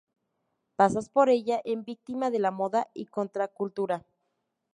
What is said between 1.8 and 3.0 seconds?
Victima de la moda